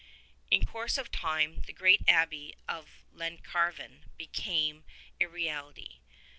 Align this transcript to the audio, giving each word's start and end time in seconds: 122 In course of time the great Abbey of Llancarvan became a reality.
122 0.51 0.55
In 0.61 0.65
course 0.73 0.97
of 0.97 1.11
time 1.11 1.61
the 1.67 1.71
great 1.73 2.01
Abbey 2.07 2.55
of 2.67 3.03
Llancarvan 3.13 4.05
became 4.17 4.83
a 5.19 5.27
reality. 5.27 5.99